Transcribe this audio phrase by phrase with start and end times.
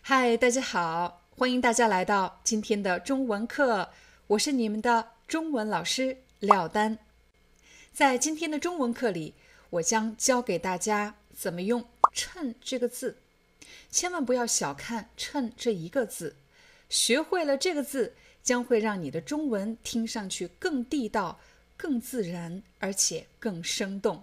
[0.00, 3.90] 嗨，大家好，欢迎大家来到今天的中文课，
[4.28, 6.98] 我是你们的中文老师廖丹。
[7.92, 9.34] 在今天的中文课里，
[9.70, 13.18] 我将教给大家怎么用“称”这个字，
[13.90, 16.36] 千万不要小看“称”这一个字。
[16.88, 21.38] 学会了这个字，将会让你的中文听上去更地道、
[21.76, 24.22] 更自然，而且更生动。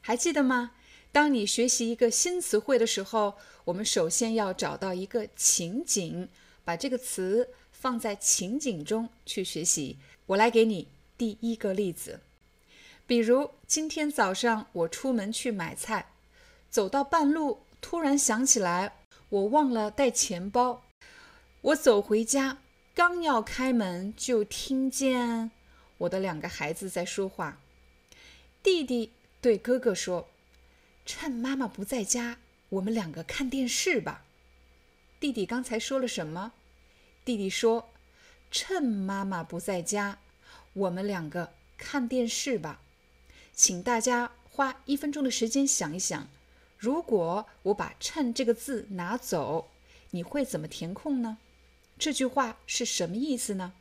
[0.00, 0.72] 还记得吗？
[1.12, 6.26] 当你学习一个新词汇的时候，我们首先要找到一个情景，
[6.64, 9.98] 把这个词放在情景中去学习。
[10.24, 12.20] 我来给你第一个例子，
[13.06, 16.12] 比如今天早上我出门去买菜，
[16.70, 18.94] 走到半路，突然想起来
[19.28, 20.82] 我忘了带钱包。
[21.60, 22.56] 我走回家，
[22.94, 25.50] 刚要开门，就听见
[25.98, 27.60] 我的两个孩子在说话。
[28.62, 30.31] 弟弟对哥哥说。
[31.04, 34.24] 趁妈妈不在家，我们两个看电视吧。
[35.18, 36.52] 弟弟刚才说了什么？
[37.24, 37.90] 弟弟说
[38.50, 40.18] ：“趁妈妈不在家，
[40.72, 42.80] 我们两个看电视吧。”
[43.54, 46.28] 请大家花一分钟的时间想一想，
[46.78, 49.70] 如果我把“趁”这个字拿走，
[50.10, 51.38] 你会怎么填空呢？
[51.98, 53.74] 这句话是什么意思呢？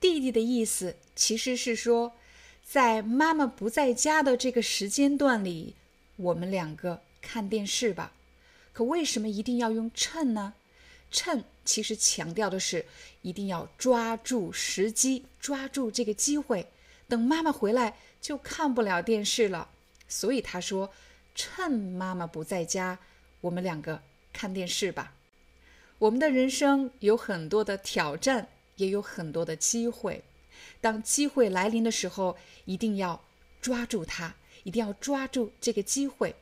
[0.00, 2.16] 弟弟的意思其实是说，
[2.64, 5.76] 在妈妈不在家的这个时间段里。
[6.20, 8.12] 我们两个看电视吧，
[8.72, 10.54] 可为什么一定要用趁呢？
[11.10, 12.84] 趁其实强调的是
[13.22, 16.68] 一定要抓住时机，抓住这个机会，
[17.08, 19.70] 等妈妈回来就看不了电视了。
[20.08, 20.92] 所以他说，
[21.34, 22.98] 趁妈妈不在家，
[23.40, 24.02] 我们两个
[24.32, 25.14] 看电视吧。
[25.98, 30.22] 我们的人生有很多的挑战，也有很多的机会。
[30.80, 32.36] 当机会来临的时候，
[32.66, 33.24] 一定要
[33.60, 34.34] 抓住它。
[34.62, 36.34] 一定要抓住这个机会，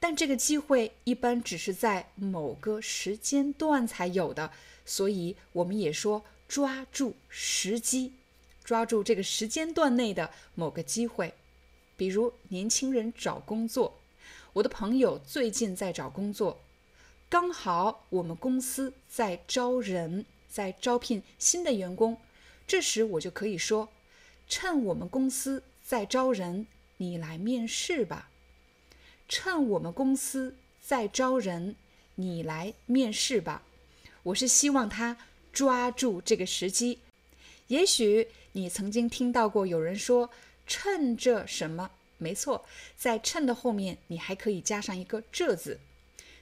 [0.00, 4.50] 但这个机会一般只是在某个时间段才有的，
[4.84, 8.12] 所以我们也说抓住时机，
[8.62, 11.34] 抓住这个时间段内的某个机会。
[11.96, 14.00] 比如年轻人找工作，
[14.52, 16.60] 我的朋友最近在找工作，
[17.28, 22.18] 刚好我们公司在招人，在招聘新的员工，
[22.66, 23.88] 这时我就可以说，
[24.48, 26.66] 趁我们公司在招人。
[26.98, 28.30] 你来面试吧，
[29.28, 31.76] 趁我们公司在招人，
[32.14, 33.62] 你来面试吧。
[34.22, 35.16] 我是希望他
[35.52, 37.00] 抓住这个时机。
[37.68, 40.30] 也许你曾经听到过有人说
[40.66, 42.64] “趁着什么”，没错，
[42.96, 45.80] 在“趁”的后面，你还可以加上一个“这”字。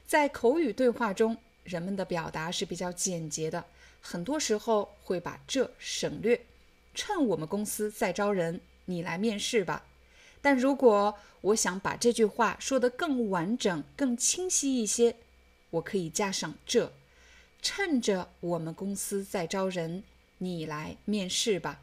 [0.06, 3.64] 在口语对话中，人们的表达是比较简洁的，
[4.00, 6.44] 很多时候会把“这”省略。
[6.94, 9.86] 趁我们公司在招人，你来面试吧。
[10.42, 15.16] 但如果我想把这句话说得更完整、更清晰一些，
[15.70, 16.92] 我可以加上这：
[17.62, 20.02] 趁着我们公司在招人，
[20.38, 21.80] 你来面试吧。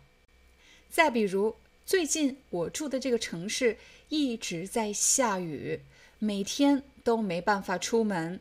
[0.92, 1.56] 再比如，
[1.86, 3.78] 最近我住的这个城市
[4.10, 5.80] 一直在下雨，
[6.20, 8.40] 每天都没办法出门。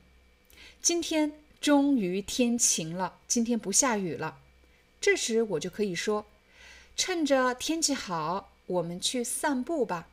[0.82, 4.38] 今天终于天晴了，今天不下雨了。
[5.00, 6.26] 这时我就可以说：
[6.96, 8.50] 趁着天气好。
[8.68, 10.08] 我们去散步吧，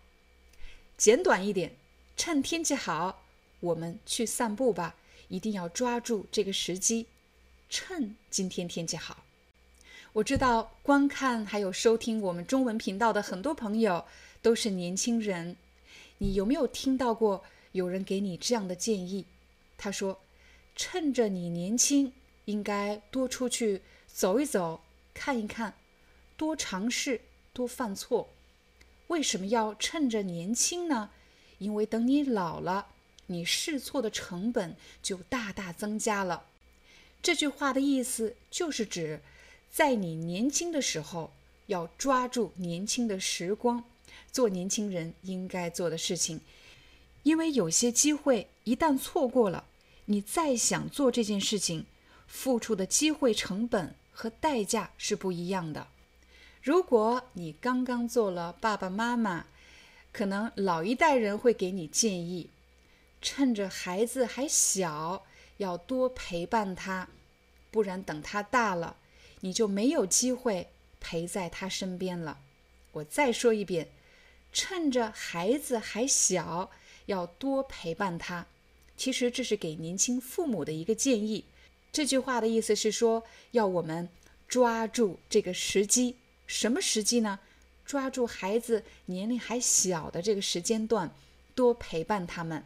[0.98, 1.76] 简短一点。
[2.18, 3.24] 趁天气好，
[3.60, 4.96] 我们去散步吧。
[5.28, 7.08] 一定要抓住这个时机，
[7.70, 9.26] 趁今天天气好。
[10.14, 14.06] 我知道观看还有收听我们中文频道的很多朋友
[14.42, 15.58] 都是年轻人，
[16.20, 17.44] 你有没有听到过
[17.74, 19.26] 有人给你这样的建议？
[19.78, 20.22] 他说
[20.78, 22.14] ：“趁着你年轻，
[22.46, 24.80] 应该多出去走一走，
[25.14, 25.74] 看一看，
[26.38, 27.20] 多尝试，
[27.52, 28.30] 多犯错。”
[29.08, 31.12] 为什么要趁着年轻呢？
[31.60, 32.88] 因为等你老了，
[33.28, 36.46] 你试错的成本就大大增加了。
[37.22, 39.22] 这句话的意思就是指，
[39.72, 41.32] 在你年轻的时候，
[41.68, 43.84] 要抓住年轻的时光，
[44.32, 46.42] 做年轻人应该做的事情。
[47.24, 49.66] 因为有些机会一旦错过了，
[50.06, 51.86] 你再想做这件事情，
[52.28, 55.88] 付出的机会成本和代价是不一样的。
[56.66, 59.46] 如果你刚刚做了爸爸妈妈，
[60.12, 62.50] 可能老一代人会给你建议，
[63.22, 65.28] 趁着孩子还小，
[65.58, 67.08] 要多陪伴他，
[67.70, 68.98] 不然等他大了，
[69.42, 70.70] 你就没有机会
[71.00, 72.40] 陪在他身边了。
[72.94, 73.90] 我再说一遍，
[74.52, 76.72] 趁着孩子还小，
[77.06, 78.48] 要多陪伴他。
[78.98, 81.46] 其实这是给年轻父母的一个建议。
[81.92, 84.10] 这句话的意思是说，要我们
[84.48, 86.16] 抓住这个时机。
[86.48, 87.40] 什么时机呢？
[87.86, 91.14] 抓住孩子年龄还小的这个时间段，
[91.54, 92.66] 多陪伴他们。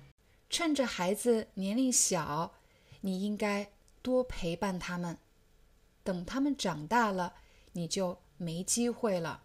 [0.50, 2.54] 趁着孩子年龄小，
[3.02, 3.70] 你应该
[4.02, 5.18] 多陪伴他们。
[6.04, 7.36] 等他们长大了，
[7.74, 9.44] 你就没机会了。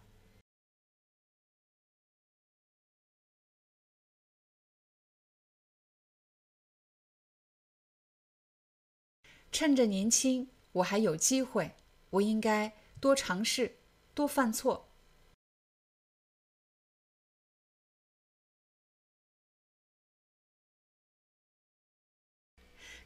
[9.51, 11.75] 趁着年轻，我还有机会，
[12.09, 13.75] 我应该多尝试，
[14.15, 14.87] 多犯错。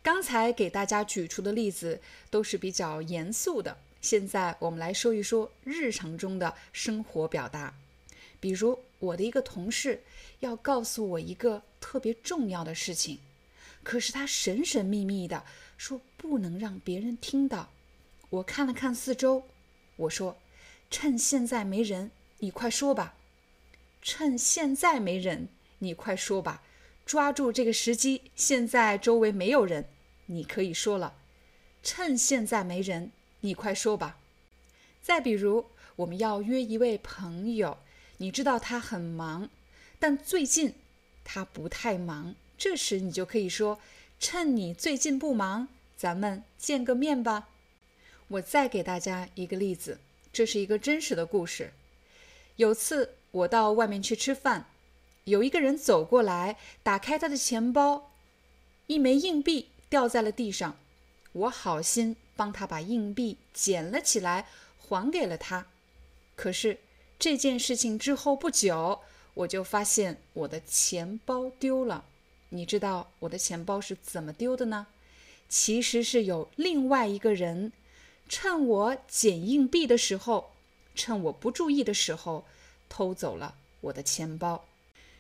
[0.02, 7.76] 刚才给大家举出的例子都是比较严肃的，现在我们来说一说日常中的生活表达。
[8.40, 10.02] 比如，我的一个同事
[10.40, 13.20] 要告诉我一个特别重要的事情，
[13.84, 15.44] 可是他神神秘秘的
[15.78, 17.70] 说不能让别人听到。
[18.30, 19.44] 我看了看四周，
[19.98, 20.38] 我说
[20.90, 23.16] ：“趁现在没人，你快说吧。
[24.02, 25.50] 趁现在没人，
[25.80, 26.64] 你快说吧。”
[27.06, 29.86] 抓住这个时机，现在周围没有人，
[30.28, 31.16] 你可以说了。
[31.82, 34.20] 趁现在没人，你快说吧。
[35.02, 35.66] 再比如，
[35.96, 37.80] 我们要约一位朋友，
[38.18, 39.50] 你知道他很忙，
[39.98, 40.76] 但最近
[41.24, 43.80] 他不太忙，这时你就可以说：
[44.20, 47.50] 趁你最近不忙，咱们见个面吧。
[48.28, 50.00] 我再给大家一个例子，
[50.32, 51.74] 这是一个真实的故事。
[52.56, 54.68] 有次我到外面去吃饭。
[55.26, 58.12] 有一个人走过来，打开他的钱包，
[58.88, 60.78] 一枚硬币掉在了地上。
[61.34, 64.48] 我好心帮他把硬币捡了起来，
[64.80, 65.68] 还给了他。
[66.36, 66.80] 可是
[67.20, 69.02] 这件事情之后不久，
[69.36, 72.06] 我就发现我的钱包丢了。
[72.50, 74.88] 你知道我的钱包是怎么丢的呢？
[75.48, 77.72] 其实是有另外一个人，
[78.30, 80.52] 趁我捡硬币的时候，
[80.94, 82.46] 趁我不注意的时候，
[82.88, 84.66] 偷走了我的钱包。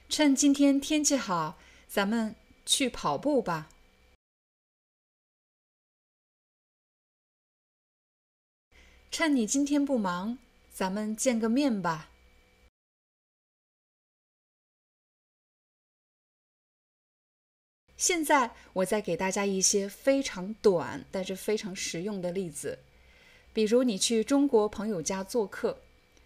[0.07, 1.57] 趁今天天气好，
[1.87, 2.35] 咱们
[2.67, 3.69] 去跑步吧。
[9.09, 10.37] 趁你今天不忙，
[10.71, 12.11] 咱们见个面吧。
[17.97, 22.79] 现在我再给大家一些非常短但是非常实用的例子，
[23.53, 25.79] 比如你去中国朋友家做客，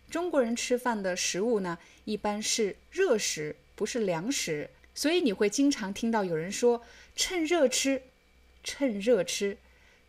[0.09, 3.55] 中国人吃饭的食物呢，一般是热食。
[3.75, 6.83] 不是凉食，所以你会经常听到有人说
[7.17, 8.03] “趁热吃
[8.63, 9.57] ”，“趁热吃”，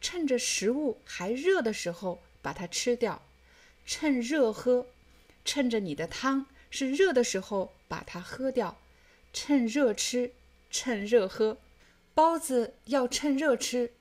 [0.03, 3.23] 趁着食物还热的时候把它吃掉
[3.89, 4.87] ；“趁热喝”，
[5.47, 8.77] 趁着你的汤是热的时候把它喝掉
[9.33, 10.33] ；“趁热吃
[10.71, 11.57] ”，“趁热喝”，
[12.13, 13.93] 包子要趁热吃，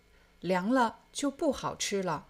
[0.41, 2.27] 凉了就不好吃了。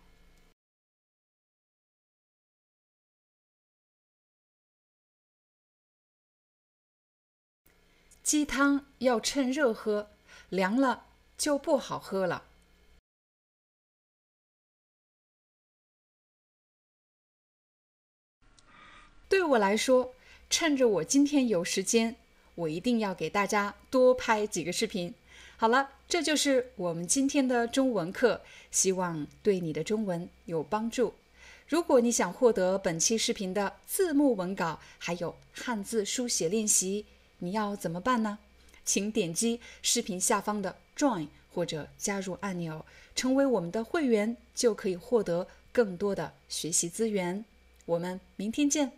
[8.24, 10.10] 鸡汤要趁热喝，
[10.48, 12.46] 凉了就不好喝了。
[19.28, 20.16] 对我来说，
[20.50, 22.16] 趁着我今天有时间，
[22.56, 25.14] 我一定要给大家多拍几个视频。
[25.58, 31.14] 好了，这就是我们今天的中文课，希望对你的中文有帮助。
[31.68, 37.06] 如果你想获得本期视频的字幕文稿，还有汉字书写练习。
[37.44, 38.40] 你要怎么办呢？
[38.86, 42.86] 请点击视频下方的 Join 或者加入按钮，
[43.16, 47.44] 成为我们的会员，就可以获得更多的学习资源。
[47.86, 48.94] 我们明天见。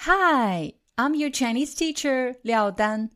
[0.00, 3.15] Hi, I'm your Chinese teacher, Liao Dan.